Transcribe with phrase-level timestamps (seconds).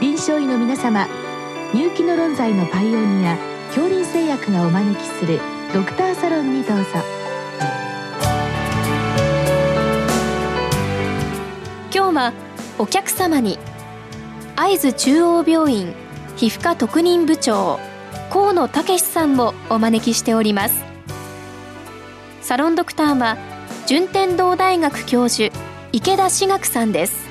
[0.00, 1.06] 臨床医の皆様
[1.74, 5.38] 入気の論剤のパイオニア恐林製薬がお招きする
[5.74, 6.84] ドクターサロンにどうぞ。
[11.94, 12.32] 今日は
[12.78, 13.58] お客様に
[14.56, 15.94] 会津中央病院
[16.36, 17.78] 皮膚科特任部長
[18.30, 20.82] 河野武さんをお招きしております。
[22.40, 23.36] サロンドクターは
[23.86, 25.54] 順天堂大学教授
[25.92, 27.29] 池田志学さんです。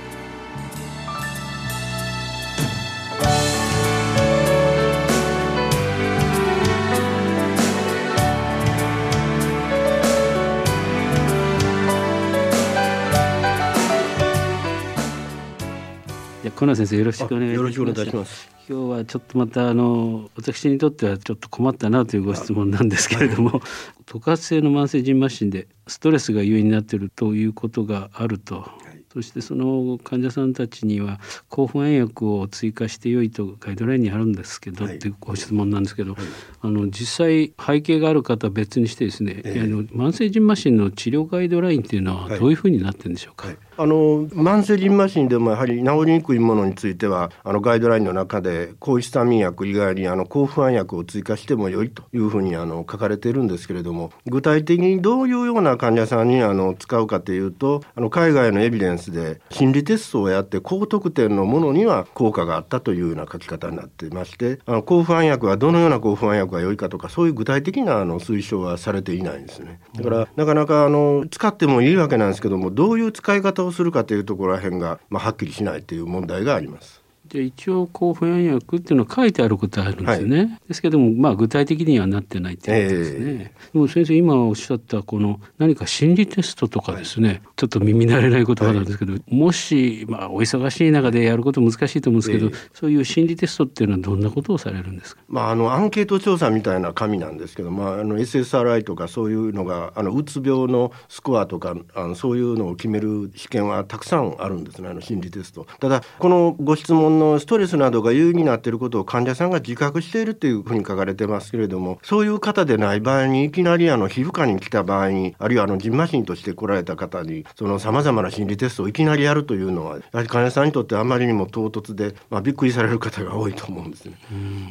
[16.60, 18.50] 小野先生よろしくお願いします。
[18.68, 23.62] 今日はちょっとまたあの私にとってはちょっと困ったなというご質問なんですけれども
[24.06, 28.70] 特発性の慢性腎末疹でストレスが優位になっているということがあると。
[29.14, 36.24] そしてその患者さんたちには抗不安薬を追加して良いとガイドラインにあるんですけど、はい、っていうご質問なんですけど、はい、
[36.62, 69.80] あの実際背景がある方は別にしてですね、えー、あの慢性腎末疹の治療ガイドラインっていうのはどういうふうになってるんでしょうか、はい、あの慢性腎末疹でもやはり治りにくいものについてはあのガイドラインの中で抗ヒスタミン薬以外にあの抗不安薬を追加しても良いというふうにあの書かれているんですけれども具体的にどういうような患者さんにあの使うかというとあの海外のエビデンスで心理理テストをやって高得点のものには効果があったというような書き方になっていましてあの抗不安薬はどのような抗不安薬が良いかとかそういう具体的なあの推奨はされていないんですね。
[69.96, 76.99] だから、なかなかあの使ってもいいわけなんですけどもどういう使い方をするかというところら辺が、まあ、はっきりしないという問題があります。
[77.30, 95.22] で一応抗不安薬っていうのは書いてあることはあるんですよね、はい、ですけどもまあ具体的にはなってないっていうことですね、えー、でも先生今おっしゃったこの何か心理テストとかですね、はい、ちょっと耳慣れない言葉なんですけど、はい、もしまあお忙しい中でやること難しいと思うんですけど、えー、そういう心理テストっていうのはどんなことをされるんですか？
[95.28, 105.68] まああのアンケート調査みたいな紙なんですけどまああの SSRI とかそういうのがあのうつ病のスコアとかあのそういうのを決める試験はたくさんあるんですねあの心理テスト。
[105.80, 124.16] ただこのご質問のストレスなどが優位になっていることを患者さんが自覚しているというふうに書かれてますけれどもそういう方でない場合にいきなりあの皮膚科に来た場合にあるいはあのジンマシンとして来られた方にそのさまざまな心理テストをいきなりやるというのはやはり患者さんにとってあまりにも唐突で、まあ、びっくりされる方が多いと思うんですね。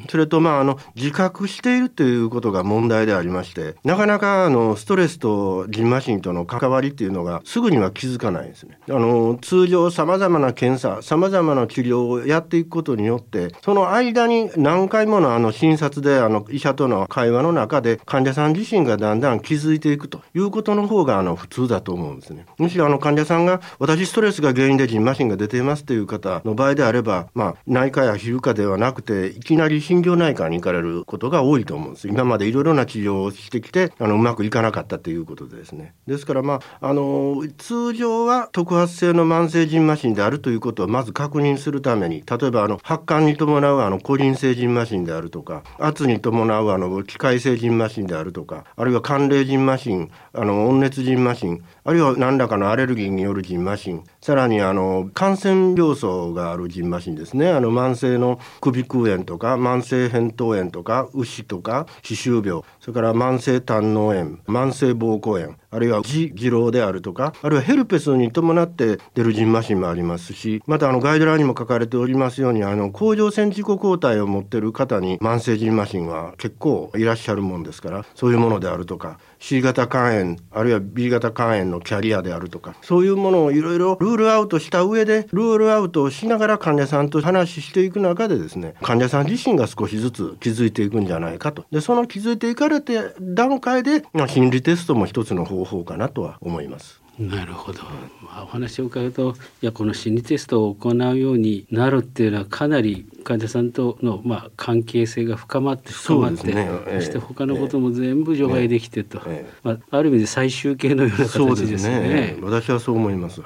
[0.09, 8.79] それとまああの自覚しているということが問題でありましてなかなかあのストレスとジンマシンとの関わりっていうのがすぐには気づかないんですね。
[8.89, 22.47] あの通常さまざまな検査さまざまな治療をややっていくことによってその間に何回ものあの診察であの医者との会話の中で患者さん自身がだんだん気づいていくということの方があの普通だと思うんですね。
[22.59, 32.09] むしろあの患者さんが私ストレスが原因でジンマシンが出ていますという方の場合であれば、まあ、内科や皮膚科ではなくていきなり心療内科に行かれることが多いと思うんです。
[32.09, 35.95] 今までいろいろな治療をしてきてあのうまくいかなかったということでですね。
[36.07, 57.49] ですからまああの通常は特発性の慢性ジンマシンであるということをまず確認するために例えばあの発汗に伴うあのコリン性腎マシンであるとか圧に伴うあの機械性腎マシンであるとかあるいは寒冷腎マシンあの温熱腎マシンあるいは何らかのアレルギーによる腎マシンさらにあの感染病巣がある腎マシンですね。
[57.51, 97.08] あの慢性の首空炎とか慢性扁桃炎とか牛とか歯周病それから慢性胆の炎慢性膀胱炎あるいは痔痔瘻であるとかあるいはヘルペスに伴って出る腎マシンもありますしまたあのガイドラインにも書かれておりますますようにあの甲状腺自己抗体を持ってる方に慢性腎マシンは結構いらっしゃるもんですからそういうものであるとか C 型肝炎あるいは B 型肝炎のキャリアであるとかそういうものをいろいろルールアウトした上でルールアウトをしながら患者さんと話していく中でですね患者さん自身が少しずつ気づいていくんじゃないかとでその気づいていかれて段階で、ま、心理テストも一つの方法かなとは思います。
[97.19, 97.83] なるほど、
[98.23, 106.69] まあ、お話を伺うといやこの心理テストを行うようになるっていうのはかなり患者さんとの、まあ、関係性が深まって深まってそ,、ね。
[106.95, 112.01] そして他のことも全部除外できてと、えまあ、ある意味で最終形のような形ですね。
[112.01, 112.39] ね。
[112.41, 113.43] 私はそう思います。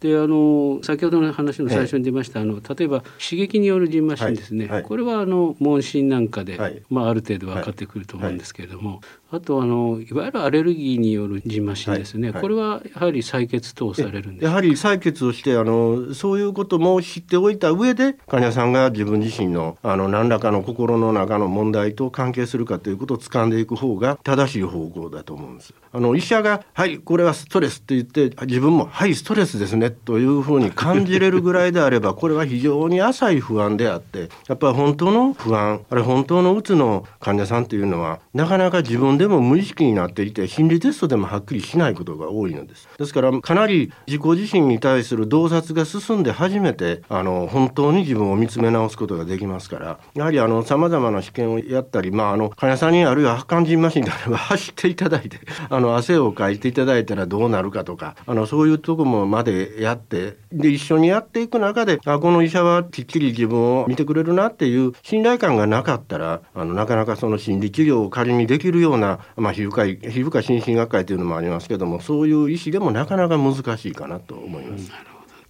[0.00, 4.74] であの先ほどの話の最初に出ました、あの例えば刺激によるジンマシンですね、はい。
[4.76, 25.74] はい、これはあの問診なんかで、はい、まあ、ある程度分かってくると思うんですけれども、あとあのいわゆるアレルギーによるジンマシンですね、これはやはり採血等されるんですやはり採血をしてあのそういうことも知っておいた上で患者さんが自分自身のあの何らかの心の中の問題と関係するかということを掴んでいく方が正しい方向だと思うんです。
[25.92, 42.73] あの医者が「はいこれはストレス」って言って自分も「はいストレスですね」というふうに感じれるぐらいであれば これは非常に浅い不安であってやっぱり本当の不安あれ本当のうつの患者さんというのはなかなか自分でも無意識になっていて心理テストでもはっきりしないことが多いのです。
[42.98, 43.14] です。
[43.14, 55.38] からかなり自己自身に対する洞察が進んで初めてあの本当に自分を見つめ直すことができますからやはりあの様々な試験をやったり、まあ、あの患者さんにあるいは肝心マシンであれば走っていただいて
[55.70, 74.90] あの汗をかいていただいたらどうなるかとかあのそういうとこもまでやってで一緒にやっていく中であこの医者はきっちり自分を見てくれるなっていう信頼感がなかったらあのなかなかその心理治療を仮にできるような、まあ、皮膚科医皮膚科心身学会というのもありますけどもそういう医師でもなかなか難しいかなと思います。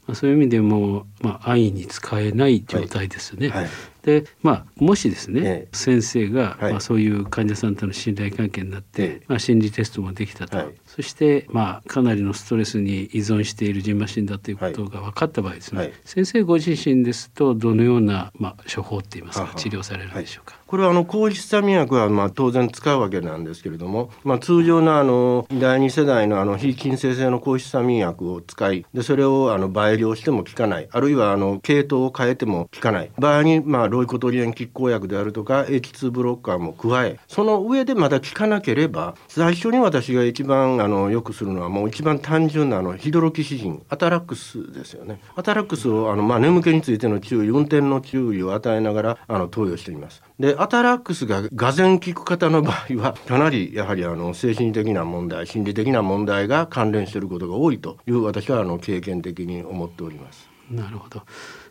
[0.06, 3.48] まあ、そういう意味でも、まあ、安易に使えない状態ですね。
[3.48, 3.70] はいはい
[4.04, 20.58] でまあもしですね、ええ、先生が、はい、まあ、そういう患者さんとの信頼関係になって、え、まあ、心理テストもできたと、はい、そして、まあ、かなりのストレスに依存しているジンマシンだということが分かった場合ですね、はい、先生ご自身ですとどのような、まあ、処方っていいますか治療されるでしょうか？
[20.66, 30.88] これはあの抗ヒスタミン薬はまあ当然使うわけなんですけれども、まあ、通常のあの第二世代のあの非筋性性の抗ヒスタミン薬を使いでそれをあの倍量しても効かない。
[30.90, 33.10] あるいはあの系統を変えても効かない。
[33.18, 60.53] 場合にまあロイコトリエン拮抗薬であるとか H2 ブロッカーも加えその上でまだ効かなければ最初に私が一番あのよくするのはもう一番単純なあのヒドロキシジンアタラックスですよねアタラックスをあの、まあ、眠気についての注意運転の注意を与えながらあの投与していますでアタラックスががぜ効く方の場合はかなりやはりあの精神的な問題心理的な問題が関連していることが多いという私はあの経験的に思っております。
[60.70, 61.22] なるほど。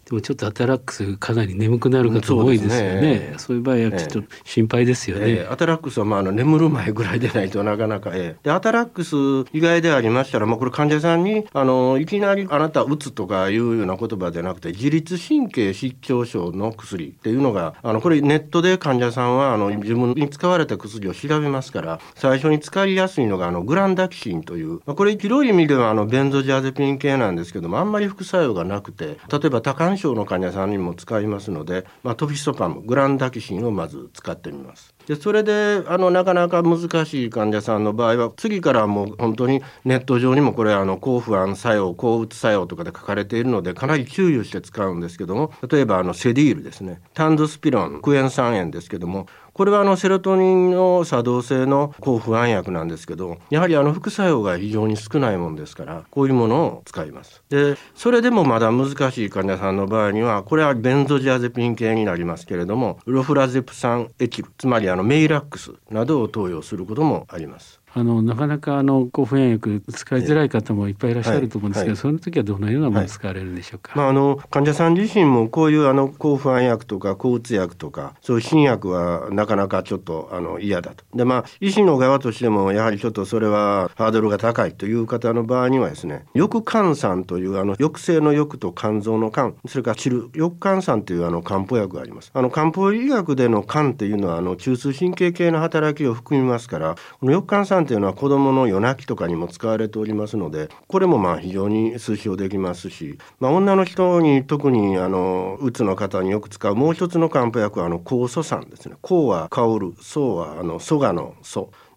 [0.05, 3.35] でもちょっとアタラックスかなり眠くなる方も多いですよね。
[3.37, 5.23] そう、ね,、いう場合はちょっと心配ですよね。
[5.27, 9.15] えー、アタラックスはまああの眠る前ぐらいでないとなかなか、えー、でアタラックス
[9.53, 34.92] 以外でありましたら、まあこれ患者さんにあのいきなりあなたうつとかいうような言葉じゃなくて自律神経失調症の薬っていうのがあのこれネットで患者さんはあの自分に使われた薬を調べますから最初に使いやすいのがあのグランダキシンという、まあ、これ広い意味ではあのベンゾジアゼピン系なんですけどもあんまり副作用がなくて例えば多汗症の患者さんにも使いますので、まあ、トフィストパムグランダキシンをまず使ってみます。
[35.07, 47.01] でそれであのなかなか難しい患者さんの場合は次からもう本当にネット上にもこれあの抗不安作用抗うつ作用とかで書かれているのでかなり注意をして使うんですけども例えばあのセディールですね。
[47.13, 57.43] タンドスピロンクエン酸塩ですけどもこれはあのセロトニンの作動性の抗不安薬なんですけどやはりあの副作用が非常に少ないもんですからこういうものを使います。
[57.49, 67.81] でそれでもまだ難しい患者さんの場合にはこれはベンゾジアゼピン系になりますけれどもロフラゼプ酸エチルつまりあのメイラックスなどを投与することもあります。
[67.95, 71.93] あのなかなかあの抗不炎薬使いづらい方もいっぱいいらっしゃると思うんですけど、はい。
[71.93, 81.03] はい、その時はどのようなもの使われるんでしょうか、まあ、あの患者さん自身もこういうあの抗不安薬とか抗うつ薬とかそういう新薬はなかなかちょっとあの嫌だと。
[81.13, 92.31] でまあ医師の側としてもやはりちょっとそれはハードルが高いという方の場合にはですね翼肝酸というあの抑制の翼と肝臓の肝それからチル翼肝酸というあの漢方薬があります。
[92.33, 108.95] あの漢方医学での肝っていうのはあの中枢神経系の働きを含みますからこの翼肝酸というのは子どもの夜泣きとかにも使われておりますのでこれもまあ非常に推奨できますし、まあ、女の人に特にあのうつの方によく使うもう一つの漢方薬はあの酵素酸ですね。
[109.01, 111.35] 酵は香る素はあの蘇我の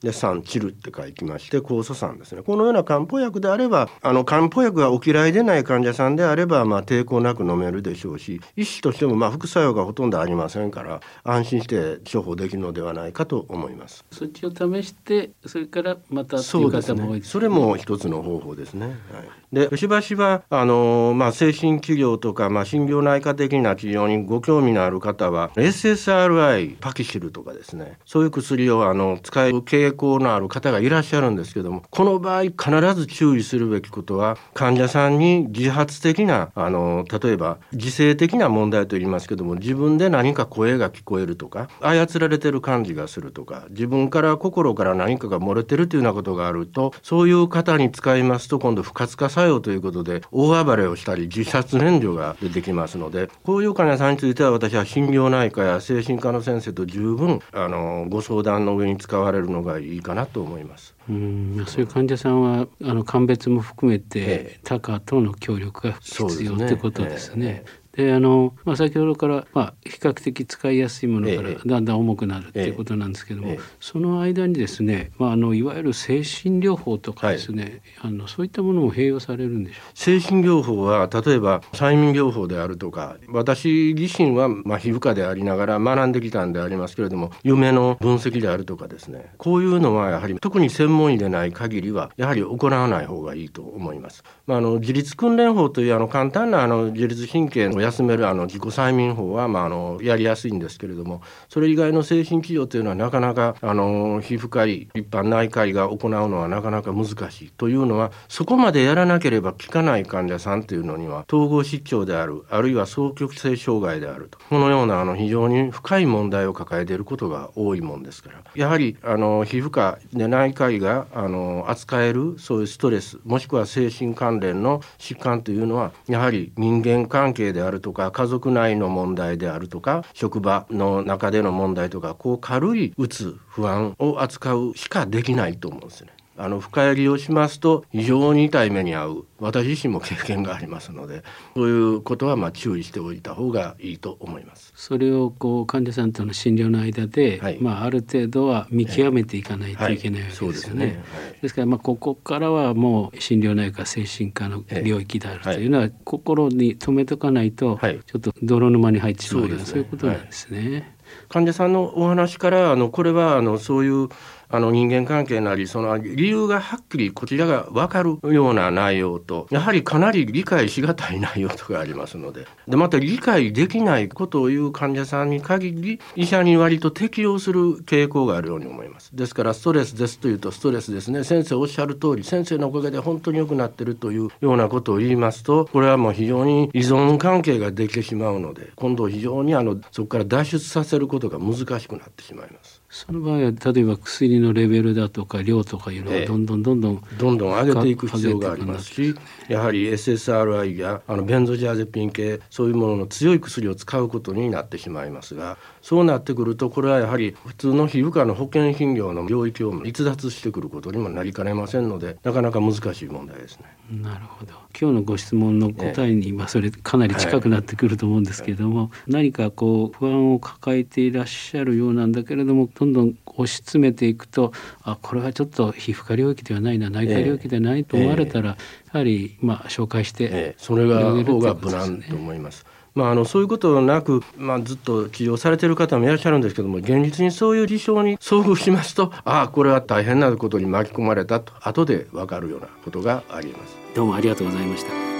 [0.02, 2.42] で酸チルって書きまして酵素酸ですね。
[2.42, 14.04] このような漢方薬であればあの漢方薬がお嫌いでない患者さんであれば、まあ、抵抗なく飲めるでしょうし医師としてもまあ副作用がほとんどありませんから安心して処方できるのではないかと思います。
[14.10, 17.20] そっちを試してそれからまたそうですね。
[17.22, 27.98] それも一つの方法ですね、はい、でしばしばあの、まあ、精神治療とか、まあ、心療内科的な治療にご興味のある方は SSRI パキシルとかですね。
[28.04, 60.94] そういう薬をあの使える傾向のある方がいらっしゃるんですけどもこの場合必ず注意するべきことは患者さんに自発的なあの例えば自制的な問題と言いますけども自分で何か声が聞こえるとか操られてる感じがするとか自分から心から何かが漏れてるというようなことがあるとそういう方に使いますと今度不活化作用ということで大暴れをしたり自殺燃料が出てきますのでこういう患者さんについては私は心療内科や精神科の先生と十分あのご相談の上に使われるのがいいかなと思います。
[61.08, 67.64] うんそういう患者さんはあの鑑別も含めて、他科との協力が必要、ね、ってことですね。
[67.96, 89.32] であの、まあ、先ほどから、まあ、比較的使いやすいものからだんだん重くなるっていうことなんですけども、その間にですね、まあ、あのいわゆる精神療法とかですね、はい、あのそういったものも併用されるんでしょう精神療法は例えば催眠療法であるとか私自身は、まあ、皮膚科でありながら学んできたんでありますけれども夢の分析であるとかですね。
[89.38, 94.22] こういうのはやはり特に専門医でない限りはやはり行わない方がいいと思います。
[94.46, 136.12] まあ、あの自律訓練法というあの簡単なあの自律神経を休めるあの自己催眠法は、まあ、あのやりやすいんですけれどもそれ以外の精神治療というのはなかなかあの皮膚科医一般内科医が行うのはなかなか難しいというのはそこまでやらなければ効かない患者さんというのには統合失調であるあるいは双極性障害であるとこのようなあの非常に深い問題を抱えていることが多いもんですからやはりあの皮膚科で内科医があの扱えるそういうストレスもしくは精神関連の疾患というのはやはり人間関係であるとか家族内の問題であるとか職場の中での問題とかこう軽いうつ不安を扱うしかできないと思うんですね。
[136.38, 139.26] あの深入りをしますと非常に痛い目に遭う。
[139.38, 141.22] 私自身も経験がありますので
[141.54, 144.72] そういうことはまあ注意しておいた方がいいと思います。
[144.74, 149.98] それをこう患者さんとの診療の間で、はい、まあ、ある程度は見極めていかないとい。
[149.98, 150.84] けないわけですよね。
[150.84, 150.94] はい。
[150.94, 151.00] は
[151.38, 160.96] い、ですからまあここからはもう心療内科精神科の領域であるというのは心に留めとかないとちょっと泥沼に入ってしまうようなそういうことなんですね。
[161.28, 164.08] 患者さんのお話からあのこれはあのそういう
[164.48, 172.46] あの人間関係なりその理由がはっきりこちらが分かるような内容とやはりかなり理解しがたい内容とかありますので。
[172.68, 179.14] でまた理解できないことを言う患者さんに限り医者に割と適用する傾向があるように思います。
[179.14, 181.24] ですからストレスですというとストレスですね。
[181.24, 192.85] 先生おっしゃる通り先生のおかげで本当に良くなってるというようなことを言いますとこれはもう非常に依存関係ができてしまうので今度非常にあのそこから脱出させることが難しくなってしまいます。
[192.88, 199.14] その場合は例えば薬のレベルだとか量とかいうのをどんどんどんどん、ええ、どんどん上げていく必要がありますし、
[199.48, 213.76] やはり SSRI やあのベンゾジアゼピン系そういうものの強い薬を使うことになってしまいますがそうなってくるとこれはやはり普通の皮膚科の保険診療の領域を逸脱してくることにもなりかねませんのでなかなか難しい問題ですね。
[213.90, 214.52] なるほど。
[214.78, 224.52] 今日のご質問の答えに、まあ、それかなり近くなってくると思うんですけれども、はい、何かこう不安を抱えていらっしゃるようなんだけれどもどんどん押し詰めていくと
[224.82, 232.66] あこれはちょっと皮膚科領域ではないな内科領域ではないと思われたら、えー、やはりまあ紹介して、えー、それが方が無難と思います。
[232.94, 243.76] まあ、あのそういうことなく、まあ、ずっと治療されている方もいらっしゃるんですけども現実にそういう事象に遭遇しますとああこれは大変なことに巻き込まれたと後で分かるようなことがあります。
[243.94, 245.15] どうもありがとうございました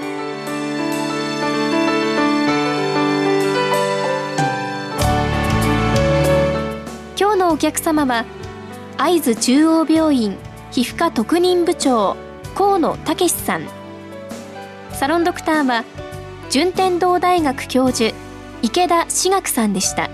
[7.57, 8.27] お客様は
[8.99, 10.37] 会津中央病院
[10.73, 12.15] 皮膚科特任部長
[12.55, 13.67] 河野武さん。
[14.93, 15.83] サロンドクターは
[16.51, 18.15] 順天堂大学教授
[18.61, 20.11] 池田志学さんでした。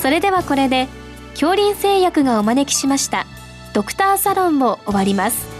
[0.00, 0.88] それではこれで
[1.34, 3.24] 恐林製薬がお招きしました
[3.72, 5.53] ドクターサロンを終わります。